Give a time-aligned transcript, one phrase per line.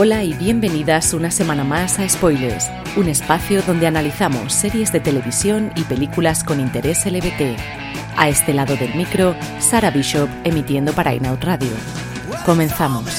[0.00, 5.72] Hola y bienvenidas una semana más a Spoilers, un espacio donde analizamos series de televisión
[5.74, 7.58] y películas con interés LBT.
[8.16, 11.72] A este lado del micro, Sara Bishop emitiendo para Inout Radio.
[12.46, 13.10] Comenzamos.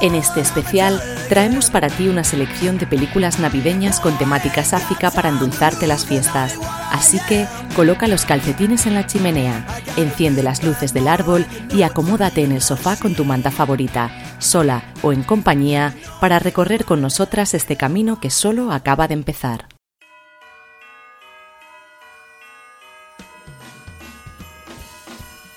[0.00, 5.30] En este especial traemos para ti una selección de películas navideñas con temática sáfica para
[5.30, 6.56] endulzarte las fiestas.
[6.92, 9.66] Así que coloca los calcetines en la chimenea,
[9.96, 11.44] enciende las luces del árbol
[11.74, 16.84] y acomódate en el sofá con tu manta favorita sola o en compañía, para recorrer
[16.84, 19.68] con nosotras este camino que solo acaba de empezar.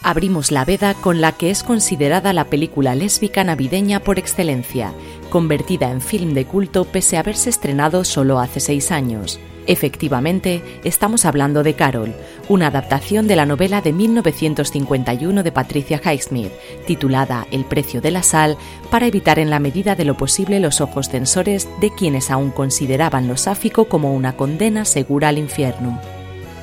[0.03, 4.93] Abrimos la veda con la que es considerada la película lésbica navideña por excelencia,
[5.29, 9.39] convertida en film de culto pese a haberse estrenado solo hace seis años.
[9.65, 12.13] Efectivamente, estamos hablando de Carol,
[12.49, 16.51] una adaptación de la novela de 1951 de Patricia Highsmith,
[16.85, 18.57] titulada El precio de la sal,
[18.91, 23.27] para evitar en la medida de lo posible los ojos censores de quienes aún consideraban
[23.27, 25.99] lo sáfico como una condena segura al infierno.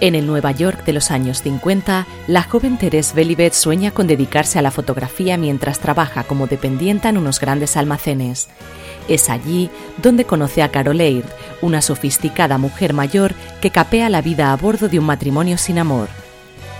[0.00, 4.58] En el Nueva York de los años 50, la joven Therese Belivet sueña con dedicarse
[4.58, 8.48] a la fotografía mientras trabaja como dependienta en unos grandes almacenes.
[9.08, 11.26] Es allí donde conoce a Carol Aird,
[11.60, 16.08] una sofisticada mujer mayor que capea la vida a bordo de un matrimonio sin amor.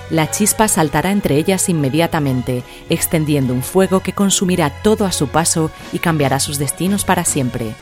[0.09, 5.71] La chispa saltará entre ellas inmediatamente, extendiendo un fuego que consumirá todo a su paso
[5.93, 7.75] y cambiará sus destinos para siempre.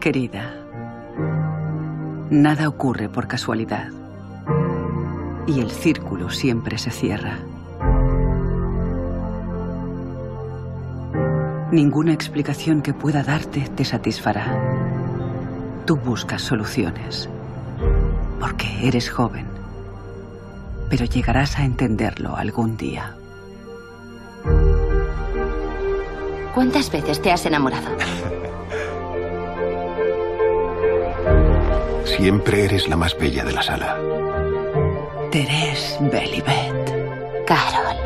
[0.00, 0.59] Querida,
[2.30, 3.88] nada ocurre por casualidad.
[5.46, 7.38] Y el círculo siempre se cierra.
[11.72, 14.58] Ninguna explicación que pueda darte te satisfará.
[15.86, 17.28] Tú buscas soluciones,
[18.40, 19.46] porque eres joven,
[20.88, 23.16] pero llegarás a entenderlo algún día.
[26.54, 27.88] ¿Cuántas veces te has enamorado?
[32.20, 33.98] Siempre eres la más bella de la sala.
[35.32, 37.46] Terés Belibet.
[37.46, 37.96] Carol.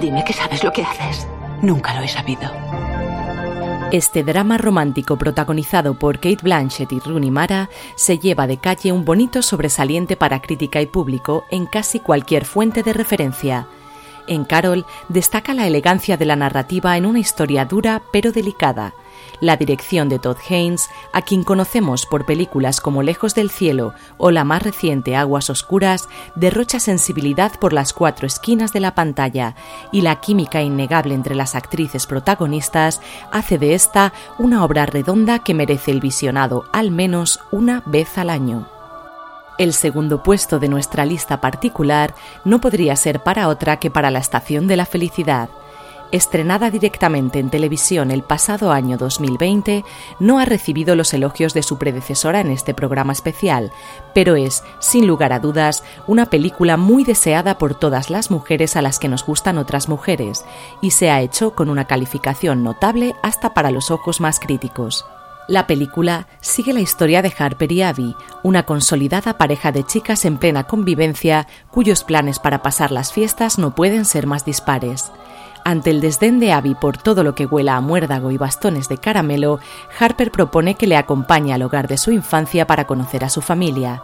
[0.00, 1.28] Dime que sabes lo que haces.
[1.60, 2.50] Nunca lo he sabido.
[3.92, 9.04] Este drama romántico protagonizado por Kate Blanchett y Rooney Mara se lleva de calle un
[9.04, 13.66] bonito sobresaliente para crítica y público en casi cualquier fuente de referencia.
[14.26, 18.94] En Carol destaca la elegancia de la narrativa en una historia dura pero delicada,
[19.42, 24.30] la dirección de Todd Haynes, a quien conocemos por películas como Lejos del Cielo o
[24.30, 29.56] la más reciente Aguas Oscuras, derrocha sensibilidad por las cuatro esquinas de la pantalla
[29.90, 33.00] y la química innegable entre las actrices protagonistas
[33.32, 38.30] hace de esta una obra redonda que merece el visionado al menos una vez al
[38.30, 38.68] año.
[39.58, 42.14] El segundo puesto de nuestra lista particular
[42.44, 45.50] no podría ser para otra que para la Estación de la Felicidad,
[46.12, 49.84] estrenada directamente en televisión el pasado año 2020,
[50.20, 53.72] no ha recibido los elogios de su predecesora en este programa especial,
[54.14, 58.82] pero es, sin lugar a dudas, una película muy deseada por todas las mujeres a
[58.82, 60.44] las que nos gustan otras mujeres,
[60.80, 65.04] y se ha hecho con una calificación notable hasta para los ojos más críticos.
[65.48, 68.14] La película sigue la historia de Harper y Abby,
[68.44, 73.74] una consolidada pareja de chicas en plena convivencia cuyos planes para pasar las fiestas no
[73.74, 75.10] pueden ser más dispares.
[75.64, 78.98] Ante el desdén de Abby por todo lo que huela a muérdago y bastones de
[78.98, 79.60] caramelo,
[79.98, 84.02] Harper propone que le acompañe al hogar de su infancia para conocer a su familia.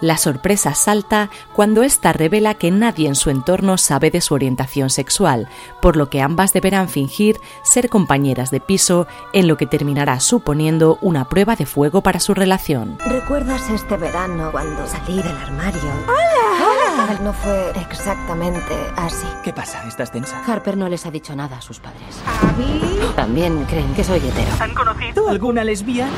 [0.00, 4.90] La sorpresa salta cuando ésta revela que nadie en su entorno sabe de su orientación
[4.90, 5.48] sexual,
[5.82, 10.98] por lo que ambas deberán fingir ser compañeras de piso en lo que terminará suponiendo
[11.00, 12.98] una prueba de fuego para su relación.
[13.04, 15.90] ¿Recuerdas este verano cuando salí del armario?
[16.06, 16.87] ¡Hola!
[17.22, 19.26] No fue exactamente así.
[19.44, 19.86] ¿Qué pasa?
[19.86, 20.42] ¿Estás tensa?
[20.44, 22.02] Harper no les ha dicho nada a sus padres.
[22.42, 22.80] ¿Abby?
[23.14, 24.50] También creen que soy hetero.
[24.60, 26.12] ¿Han conocido alguna lesbiana?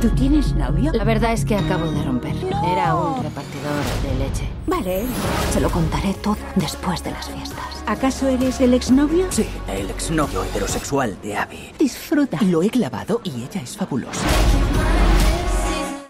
[0.00, 0.92] ¿Tú tienes novio?
[0.92, 2.34] La verdad es que acabo de romper.
[2.66, 4.48] Era un repartidor de leche.
[4.66, 5.04] Vale.
[5.52, 7.82] Se lo contaré todo después de las fiestas.
[7.86, 9.26] ¿Acaso eres el exnovio?
[9.30, 11.72] Sí, el exnovio heterosexual de Abby.
[11.78, 12.38] Disfruta.
[12.42, 14.20] Lo he clavado y ella es fabulosa.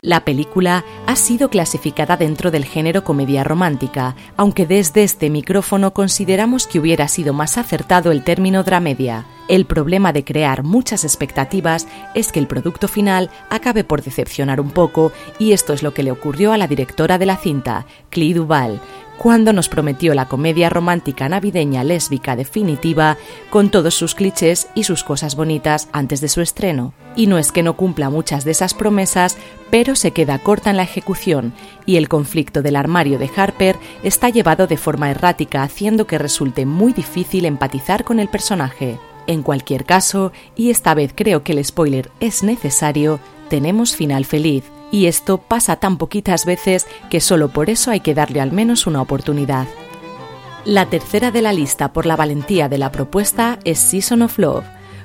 [0.05, 6.67] La película ha sido clasificada dentro del género comedia romántica, aunque desde este micrófono consideramos
[6.67, 9.27] que hubiera sido más acertado el término dramedia.
[9.53, 14.71] El problema de crear muchas expectativas es que el producto final acabe por decepcionar un
[14.71, 18.33] poco y esto es lo que le ocurrió a la directora de la cinta, Clee
[18.33, 18.81] Duval,
[19.19, 23.19] cuando nos prometió la comedia romántica navideña lésbica definitiva
[23.51, 26.95] con todos sus clichés y sus cosas bonitas antes de su estreno.
[27.15, 29.37] Y no es que no cumpla muchas de esas promesas,
[29.71, 31.53] pero se queda corta en la ejecución
[31.85, 36.65] y el conflicto del armario de Harper está llevado de forma errática haciendo que resulte
[36.65, 38.99] muy difícil empatizar con el personaje.
[39.27, 44.65] En cualquier caso, y esta vez creo que el spoiler es necesario, tenemos final feliz,
[44.91, 48.87] y esto pasa tan poquitas veces que solo por eso hay que darle al menos
[48.87, 49.67] una oportunidad.
[50.65, 54.65] La tercera de la lista por la valentía de la propuesta es Season of Love,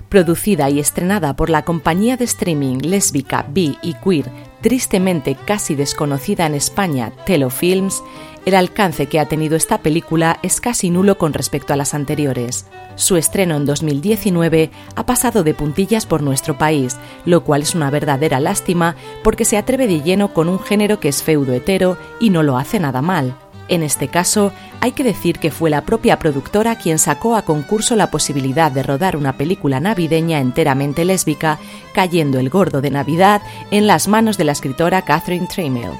[0.09, 4.29] producida y estrenada por la compañía de streaming lésbica, bi y queer,
[4.61, 8.03] tristemente casi desconocida en España, Telofilms,
[8.47, 12.65] el alcance que ha tenido esta película es casi nulo con respecto a las anteriores.
[12.95, 16.95] Su estreno en 2019 ha pasado de puntillas por nuestro país,
[17.25, 21.09] lo cual es una verdadera lástima porque se atreve de lleno con un género que
[21.09, 23.35] es feudo hetero y no lo hace nada mal.
[23.67, 27.97] En este caso, hay que decir que fue la propia productora quien sacó a concurso
[27.97, 31.59] la posibilidad de rodar una película navideña enteramente lésbica,
[31.93, 33.41] cayendo el gordo de Navidad
[33.71, 35.91] en las manos de la escritora Catherine Tramiel.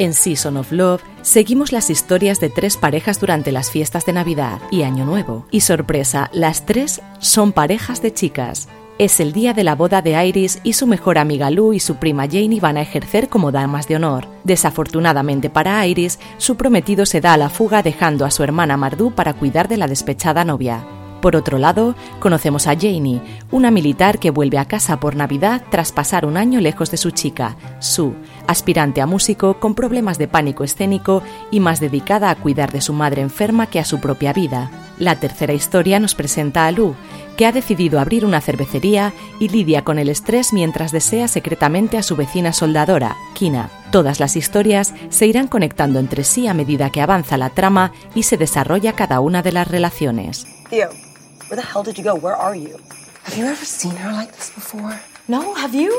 [0.00, 4.58] En Season of Love seguimos las historias de tres parejas durante las fiestas de Navidad
[4.70, 5.44] y Año Nuevo.
[5.50, 8.66] Y sorpresa, las tres son parejas de chicas.
[8.96, 11.96] Es el día de la boda de Iris y su mejor amiga Lou y su
[11.96, 14.26] prima Janie van a ejercer como damas de honor.
[14.42, 19.14] Desafortunadamente para Iris, su prometido se da a la fuga dejando a su hermana Mardu
[19.14, 20.82] para cuidar de la despechada novia.
[21.20, 23.20] Por otro lado, conocemos a Janie,
[23.50, 27.10] una militar que vuelve a casa por Navidad tras pasar un año lejos de su
[27.10, 28.14] chica, Sue,
[28.50, 32.92] aspirante a músico con problemas de pánico escénico y más dedicada a cuidar de su
[32.92, 34.70] madre enferma que a su propia vida.
[34.98, 36.94] La tercera historia nos presenta a Lou,
[37.36, 42.02] que ha decidido abrir una cervecería y lidia con el estrés mientras desea secretamente a
[42.02, 43.70] su vecina soldadora, Kina.
[43.90, 48.24] Todas las historias se irán conectando entre sí a medida que avanza la trama y
[48.24, 50.46] se desarrolla cada una de las relaciones.
[50.70, 52.14] Where the hell did you go?
[52.14, 52.76] Where are you?
[53.24, 55.00] Have you ever seen her like this before?
[55.26, 55.90] No, have you?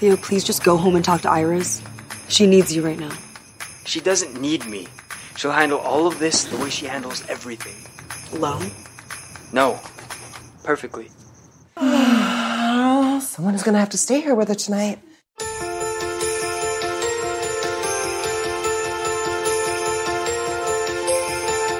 [0.00, 1.82] Theo, please just go home and talk to Iris.
[2.28, 3.12] She needs you right now.
[3.84, 4.88] She doesn't need me.
[5.36, 7.76] She'll handle all of this the way she handles everything.
[8.32, 8.70] Alone?
[9.52, 9.78] No.
[10.64, 11.10] Perfectly.
[11.76, 15.00] Someone is gonna have to stay here with her tonight.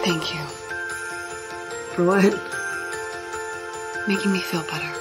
[0.04, 0.44] Thank you.
[1.94, 2.34] For what?
[4.06, 4.99] Making me feel better.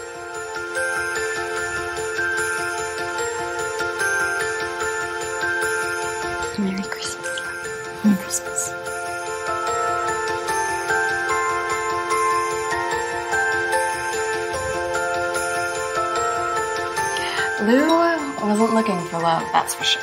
[19.20, 20.02] Love, that's for sure.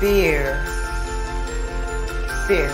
[0.00, 0.58] Fear.
[2.48, 2.70] Fear.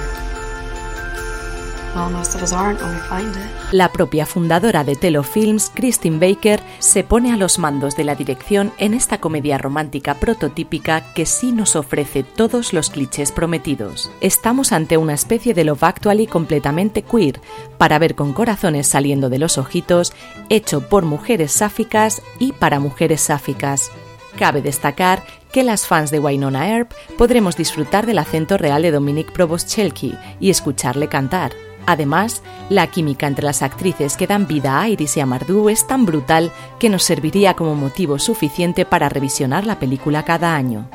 [1.95, 3.43] Well, most of us aren't when we find it.
[3.73, 8.73] La propia fundadora de Telefilms, Christine Baker, se pone a los mandos de la dirección
[8.79, 14.11] en esta comedia romántica prototípica que sí nos ofrece todos los clichés prometidos.
[14.21, 17.41] Estamos ante una especie de Love Actually completamente queer,
[17.79, 20.13] para ver con corazones saliendo de los ojitos,
[20.51, 23.91] hecho por mujeres sáficas y para mujeres sáficas.
[24.39, 29.33] Cabe destacar que las fans de Wynonna Earp podremos disfrutar del acento real de Dominic
[29.33, 31.53] Provost-Chelky y escucharle cantar.
[31.87, 35.87] Además, la química entre las actrices que dan vida a Iris y a Mardu es
[35.87, 40.89] tan brutal que nos serviría como motivo suficiente para revisionar la película cada año.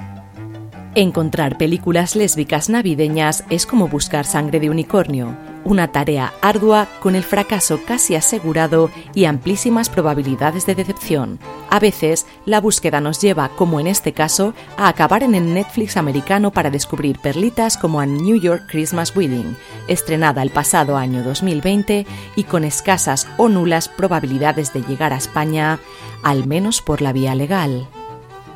[0.95, 7.23] Encontrar películas lésbicas navideñas es como buscar sangre de unicornio, una tarea ardua con el
[7.23, 11.39] fracaso casi asegurado y amplísimas probabilidades de decepción.
[11.69, 15.97] A veces, la búsqueda nos lleva, como en este caso, a acabar en el Netflix
[15.97, 19.55] americano para descubrir perlitas como a New York Christmas Wedding,
[19.87, 22.05] estrenada el pasado año 2020
[22.35, 25.79] y con escasas o nulas probabilidades de llegar a España,
[26.23, 27.87] al menos por la vía legal.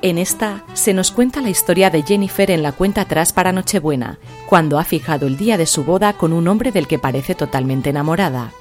[0.04, 4.20] En esta se nos cuenta la historia de Jennifer en la cuenta atrás para Nochebuena,
[4.46, 7.90] cuando ha fijado el día de su boda con un hombre del que parece totalmente
[7.90, 8.52] enamorada.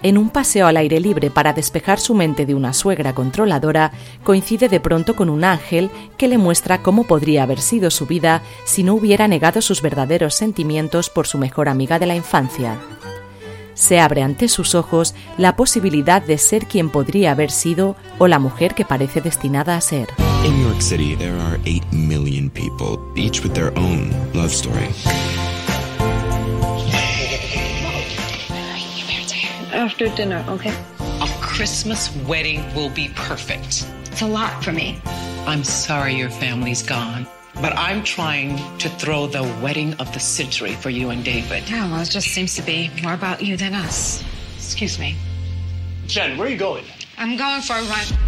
[0.00, 3.90] en un paseo al aire libre para despejar su mente de una suegra controladora,
[4.22, 8.42] coincide de pronto con un ángel que le muestra cómo podría haber sido su vida
[8.64, 12.78] si no hubiera negado sus verdaderos sentimientos por su mejor amiga de la infancia.
[13.74, 18.38] Se abre ante sus ojos la posibilidad de ser quien podría haber sido o la
[18.38, 20.08] mujer que parece destinada a ser.
[20.44, 24.88] In New York City, there are 8 million people, each with their own love story.
[29.72, 30.74] After dinner, okay?
[31.00, 33.90] A Christmas wedding will be perfect.
[34.12, 35.00] It's a lot for me.
[35.46, 37.26] I'm sorry your family's gone,
[37.60, 41.68] but I'm trying to throw the wedding of the century for you and David.
[41.68, 44.22] Yeah, well, it just seems to be more about you than us.
[44.56, 45.16] Excuse me.
[46.06, 46.84] Jen, where are you going?
[47.18, 48.27] I'm going for a run.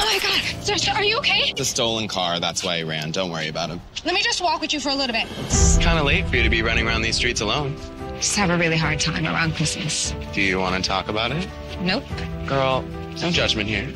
[0.00, 1.52] Oh my god, Sir, are you okay?
[1.56, 3.10] The stolen car, that's why he ran.
[3.10, 3.80] Don't worry about him.
[4.04, 5.26] Let me just walk with you for a little bit.
[5.40, 7.76] It's kind of late for you to be running around these streets alone.
[8.16, 10.14] Just have a really hard time around Christmas.
[10.32, 11.48] Do you want to talk about it?
[11.80, 12.04] Nope.
[12.46, 12.82] Girl,
[13.20, 13.88] no judgment here.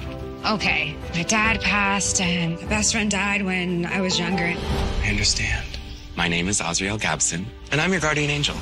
[0.47, 4.55] Okay, my dad passed and my best friend died when I was younger.
[5.03, 5.67] I understand.
[6.17, 8.57] My name is Azriel Gabson, and I'm your guardian angel.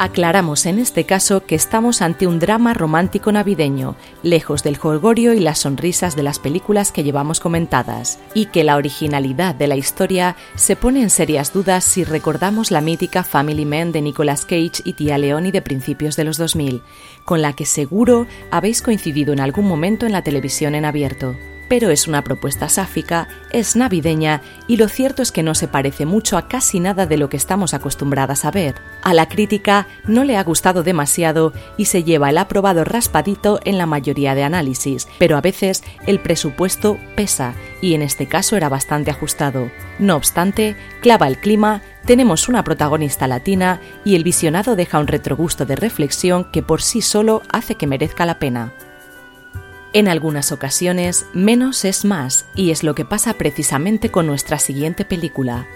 [0.00, 5.40] Aclaramos en este caso que estamos ante un drama romántico navideño, lejos del jolgorio y
[5.40, 10.36] las sonrisas de las películas que llevamos comentadas, y que la originalidad de la historia
[10.54, 14.94] se pone en serias dudas si recordamos la mítica Family Man de Nicolas Cage y
[14.94, 16.82] Tia Leoni de principios de los 2000,
[17.24, 21.36] con la que seguro habéis coincidido en algún momento en la televisión en abierto
[21.68, 26.06] pero es una propuesta sáfica, es navideña y lo cierto es que no se parece
[26.06, 28.74] mucho a casi nada de lo que estamos acostumbradas a ver.
[29.02, 33.78] A la crítica no le ha gustado demasiado y se lleva el aprobado raspadito en
[33.78, 38.68] la mayoría de análisis, pero a veces el presupuesto pesa y en este caso era
[38.68, 39.70] bastante ajustado.
[39.98, 45.66] No obstante, clava el clima, tenemos una protagonista latina y el visionado deja un retrogusto
[45.66, 48.72] de reflexión que por sí solo hace que merezca la pena.
[49.96, 55.06] En algunas ocasiones, menos es más, y es lo que pasa precisamente con nuestra siguiente
[55.06, 55.66] película.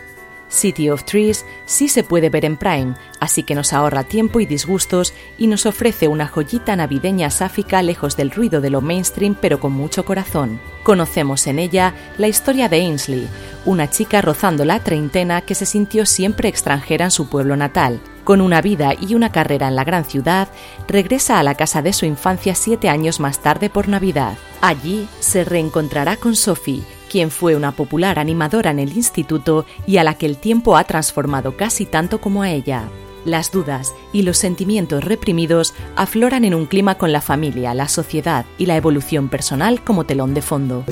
[0.50, 4.44] City of Trees sí se puede ver en Prime, así que nos ahorra tiempo y
[4.44, 9.58] disgustos y nos ofrece una joyita navideña sáfica lejos del ruido de lo mainstream pero
[9.58, 10.60] con mucho corazón.
[10.82, 13.26] Conocemos en ella la historia de Ainsley,
[13.64, 18.00] una chica rozando la treintena que se sintió siempre extranjera en su pueblo natal.
[18.30, 20.46] Con una vida y una carrera en la gran ciudad,
[20.86, 24.38] regresa a la casa de su infancia siete años más tarde por Navidad.
[24.60, 30.04] Allí se reencontrará con Sophie, quien fue una popular animadora en el instituto y a
[30.04, 32.84] la que el tiempo ha transformado casi tanto como a ella.
[33.24, 38.44] Las dudas y los sentimientos reprimidos afloran en un clima con la familia, la sociedad
[38.58, 40.84] y la evolución personal como telón de fondo.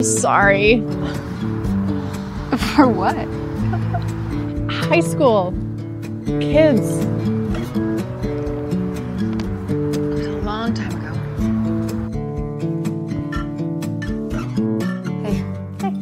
[0.00, 0.84] Sorry.
[2.56, 3.16] For what?
[4.88, 5.67] High school.
[6.28, 7.04] Kids.
[10.26, 11.12] A long time ago.
[15.24, 15.42] Hey.
[15.80, 15.92] Hey.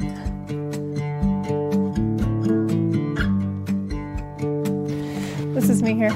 [5.54, 6.10] This is me here.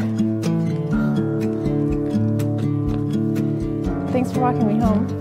[4.10, 5.19] Thanks for walking me home.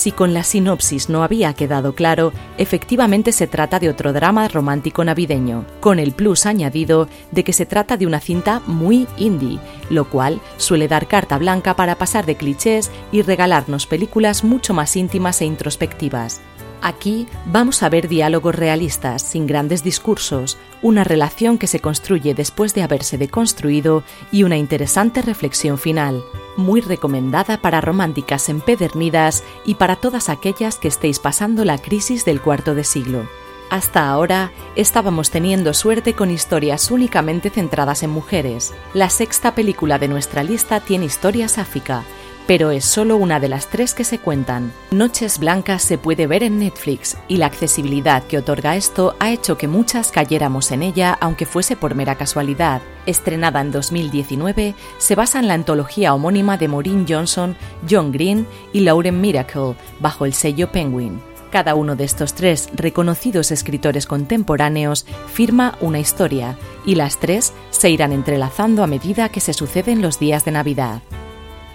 [0.00, 5.04] Si con la sinopsis no había quedado claro, efectivamente se trata de otro drama romántico
[5.04, 9.58] navideño, con el plus añadido de que se trata de una cinta muy indie,
[9.90, 14.96] lo cual suele dar carta blanca para pasar de clichés y regalarnos películas mucho más
[14.96, 16.40] íntimas e introspectivas.
[16.80, 22.72] Aquí vamos a ver diálogos realistas, sin grandes discursos, una relación que se construye después
[22.72, 24.02] de haberse deconstruido
[24.32, 26.22] y una interesante reflexión final,
[26.56, 32.40] muy recomendada para románticas empedernidas y para todas aquellas que estéis pasando la crisis del
[32.40, 33.28] cuarto de siglo.
[33.70, 38.74] Hasta ahora estábamos teniendo suerte con historias únicamente centradas en mujeres.
[38.94, 42.02] La sexta película de nuestra lista tiene historia sáfica,
[42.50, 44.72] pero es solo una de las tres que se cuentan.
[44.90, 49.56] Noches Blancas se puede ver en Netflix y la accesibilidad que otorga esto ha hecho
[49.56, 52.82] que muchas cayéramos en ella aunque fuese por mera casualidad.
[53.06, 57.56] Estrenada en 2019, se basa en la antología homónima de Maureen Johnson,
[57.88, 61.20] John Green y Lauren Miracle, bajo el sello Penguin.
[61.52, 67.90] Cada uno de estos tres reconocidos escritores contemporáneos firma una historia, y las tres se
[67.90, 71.00] irán entrelazando a medida que se suceden los días de Navidad.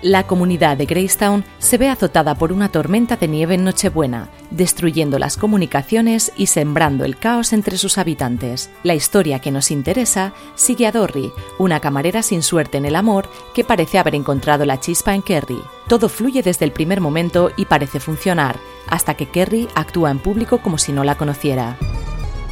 [0.06, 5.18] La comunidad de Greystown se ve azotada por una tormenta de nieve en Nochebuena, destruyendo
[5.18, 8.70] las comunicaciones y sembrando el caos entre sus habitantes.
[8.84, 13.28] La historia que nos interesa sigue a Dorry, una camarera sin suerte en el amor
[13.56, 15.60] que parece haber encontrado la chispa en Kerry.
[15.88, 20.60] Todo fluye desde el primer momento y parece funcionar, hasta que Kerry actúa en público
[20.60, 21.80] como si no la conociera.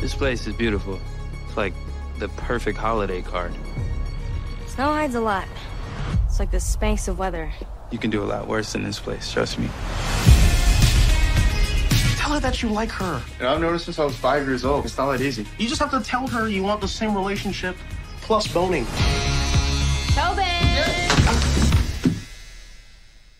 [0.01, 0.98] This place is beautiful.
[1.45, 1.75] It's like
[2.17, 3.51] the perfect holiday card.
[4.74, 5.45] Snow hides a lot.
[6.33, 7.53] It's like the space of weather.
[7.91, 9.67] You can do a lot worse than this place, trust me.
[12.17, 13.21] Tell her that you like her.
[13.37, 14.83] You know, I've noticed since I was five years old.
[14.83, 15.45] It's not that easy.
[15.59, 17.75] You just have to tell her you want the same relationship
[18.21, 18.87] plus boning.
[20.15, 20.43] Tobin!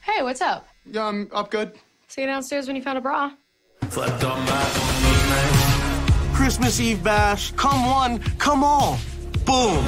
[0.02, 0.68] Hey, what's up?
[0.86, 1.74] Yeah, I'm up good.
[2.10, 3.32] See you downstairs when you found a bra.
[6.36, 7.54] Christmas Eve bash.
[7.54, 9.00] Come one, come all.
[9.48, 9.84] Boom.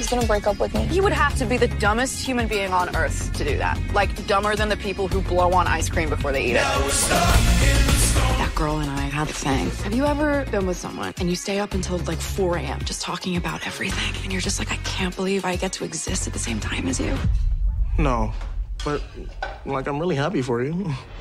[0.00, 0.86] He's gonna break up with me.
[0.86, 3.78] You would have to be the dumbest human being on earth to do that.
[3.92, 6.64] Like, dumber than the people who blow on ice cream before they eat it.
[8.38, 9.68] That girl and I had a thing.
[9.84, 12.80] Have you ever been with someone and you stay up until like 4 a.m.
[12.86, 14.22] just talking about everything?
[14.22, 16.88] And you're just like, I can't believe I get to exist at the same time
[16.88, 17.14] as you?
[17.98, 18.32] No,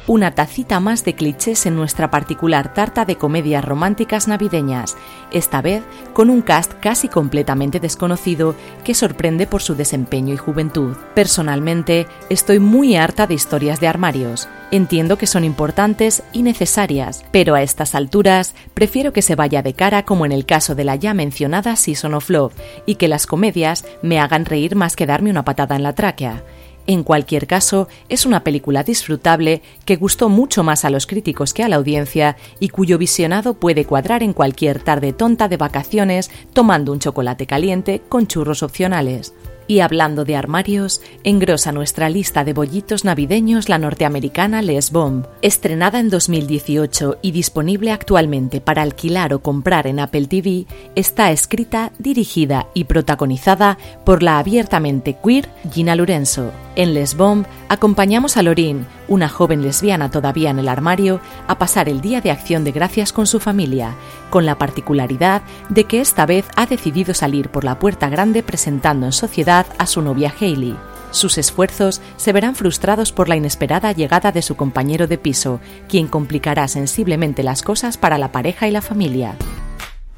[0.08, 4.96] Una tacita más de clichés en nuestra particular tarta de comedias románticas navideñas,
[5.32, 10.96] esta vez con un cast casi completamente desconocido que sorprende por su desempeño y juventud.
[11.14, 14.48] Personalmente, estoy muy harta de historias de armarios.
[14.72, 19.74] Entiendo que son importantes y necesarias, pero a estas alturas prefiero que se vaya de
[19.74, 22.54] cara como en el caso de la ya mencionada Season of Love
[22.86, 26.44] y que las comedias me hagan reír más que darme una patada en la tráquea.
[26.90, 31.64] En cualquier caso, es una película disfrutable que gustó mucho más a los críticos que
[31.64, 36.92] a la audiencia y cuyo visionado puede cuadrar en cualquier tarde tonta de vacaciones tomando
[36.92, 39.36] un chocolate caliente con churros opcionales.
[39.70, 45.28] Y hablando de armarios, engrosa nuestra lista de bollitos navideños la norteamericana Les Bomb.
[45.44, 51.92] Estrenada en 2018 y disponible actualmente para alquilar o comprar en Apple TV, está escrita,
[52.00, 56.52] dirigida y protagonizada por la abiertamente queer Gina Lorenzo.
[56.76, 61.88] En Les Bomb acompañamos a Lorin, una joven lesbiana todavía en el armario, a pasar
[61.88, 63.96] el Día de Acción de Gracias con su familia,
[64.30, 69.06] con la particularidad de que esta vez ha decidido salir por la puerta grande presentando
[69.06, 70.76] en sociedad a su novia Hailey.
[71.12, 76.08] Sus esfuerzos se verán frustrados por la inesperada llegada de su compañero de piso, quien
[76.08, 79.36] complicará sensiblemente las cosas para la pareja y la familia.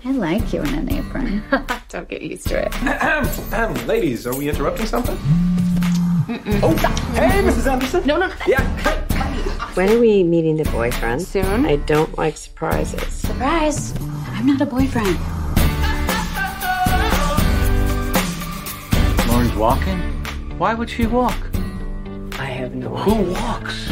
[0.03, 1.43] I like you in an apron.
[1.91, 3.87] Don't get used to it.
[3.87, 5.15] Ladies, are we interrupting something?
[6.63, 6.75] Oh,
[7.15, 7.69] hey, Mrs.
[7.69, 8.05] Anderson.
[8.05, 8.33] No, no, no.
[8.47, 8.61] Yeah.
[9.73, 11.21] When are we meeting the boyfriend?
[11.21, 11.65] Soon.
[11.65, 13.13] I don't like surprises.
[13.13, 13.93] Surprise!
[14.29, 15.17] I'm not a boyfriend.
[19.27, 19.99] Lauren's walking?
[20.57, 21.37] Why would she walk?
[22.39, 23.89] I have no Who walks?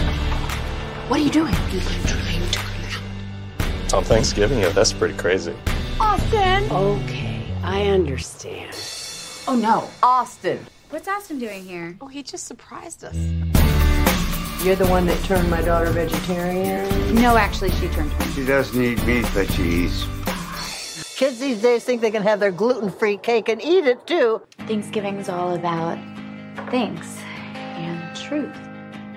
[1.09, 1.53] What are you doing?
[1.71, 3.93] You literally do it.
[3.93, 5.55] On Thanksgiving, yeah, that's pretty crazy.
[5.99, 6.71] Austin!
[6.71, 8.75] Okay, I understand.
[9.47, 9.89] Oh no.
[10.03, 11.95] Austin, What's Austin doing here?
[12.01, 13.13] Oh, he just surprised us.
[14.63, 17.13] you're the one that turned my daughter vegetarian?
[17.13, 18.31] No, actually, she turned 20.
[18.31, 20.07] She doesn't eat meat, but she eats.
[21.15, 24.41] Kids these days think they can have their gluten free cake and eat it too.
[24.65, 25.99] Thanksgiving's all about
[26.71, 27.17] thanks
[27.55, 28.55] and truth.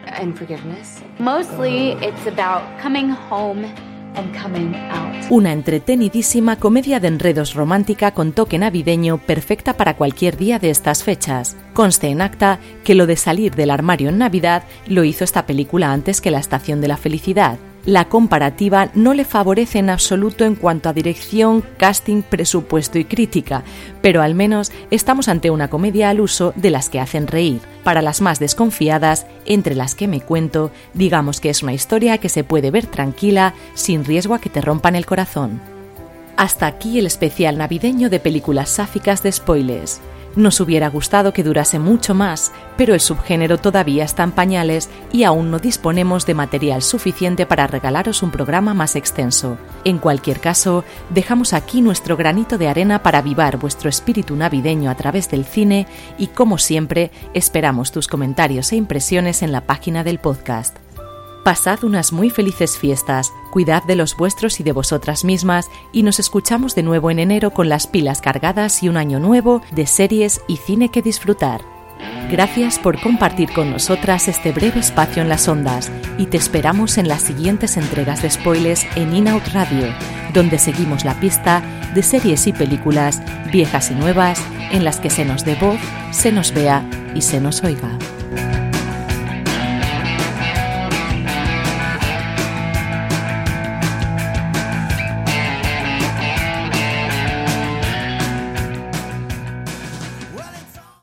[0.05, 1.01] And forgiveness.
[1.19, 3.92] Mostly, it's about coming home and coming out.
[5.31, 11.03] Una entretenidísima comedia de enredos romántica con toque navideño perfecta para cualquier día de estas
[11.05, 11.57] fechas.
[11.73, 15.93] Conste en acta que lo de salir del armario en Navidad lo hizo esta película
[15.93, 17.59] antes que La Estación de la Felicidad.
[17.85, 23.65] La comparativa no le favorece en absoluto en cuanto a dirección, casting, presupuesto y crítica,
[24.01, 27.61] pero al menos estamos ante una comedia al uso de las que hacen reír.
[27.83, 32.29] Para las más desconfiadas, entre las que me cuento, digamos que es una historia que
[32.29, 35.61] se puede ver tranquila, sin riesgo a que te rompan el corazón.
[36.37, 40.01] Hasta aquí el especial navideño de películas sáficas de spoilers.
[40.35, 45.25] Nos hubiera gustado que durase mucho más, pero el subgénero todavía está en pañales y
[45.25, 49.59] aún no disponemos de material suficiente para regalaros un programa más extenso.
[49.85, 54.95] En cualquier caso, dejamos aquí nuestro granito de arena para avivar vuestro espíritu navideño a
[54.95, 60.19] través del cine y, como siempre, esperamos tus comentarios e impresiones en la página del
[60.19, 60.82] podcast.
[61.45, 66.21] Pasad unas muy felices fiestas, cuidad de los vuestros y de vosotras mismas y nos
[66.21, 70.41] escuchamos de nuevo en enero con las pilas cargadas y un año nuevo de series
[70.47, 71.63] y cine que disfrutar.
[72.31, 77.09] Gracias por compartir con nosotras este breve espacio en las ondas y te esperamos en
[77.09, 79.93] las siguientes entregas de spoilers en In Out Radio,
[80.33, 81.61] donde seguimos la pista
[81.93, 85.81] de series y películas viejas y nuevas en las que se nos dé voz,
[86.13, 87.99] se nos vea y se nos oiga.